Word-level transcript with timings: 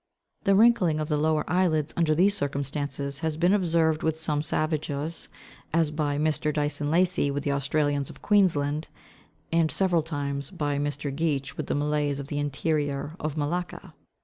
The 0.45 0.55
wrinkling 0.55 0.99
of 0.99 1.09
the 1.09 1.15
lower 1.17 1.47
eyelids 1.47 1.93
under 1.95 2.15
these 2.15 2.35
circumstances 2.35 3.19
has 3.19 3.37
been 3.37 3.53
observed 3.53 4.01
with 4.01 4.17
some 4.19 4.41
savages, 4.41 5.27
as 5.73 5.91
by 5.91 6.17
Mr. 6.17 6.51
Dyson 6.51 6.89
Lacy 6.89 7.29
with 7.29 7.43
the 7.43 7.51
Australians 7.51 8.09
of 8.09 8.19
Queensland, 8.19 8.87
and 9.51 9.69
several 9.69 10.01
times 10.01 10.49
by 10.49 10.79
Mr. 10.79 11.15
Geach 11.15 11.55
with 11.55 11.67
the 11.67 11.75
Malays 11.75 12.19
of 12.19 12.29
the 12.29 12.39
interior 12.39 13.15
of 13.19 13.37
Malacca. 13.37 13.93